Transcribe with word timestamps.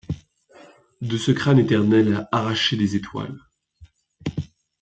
De 1.01 1.15
ce 1.19 1.31
crâne 1.31 1.59
éternel 1.59 2.27
arracher 2.31 2.75
les 2.75 2.95
étoiles; 2.95 3.37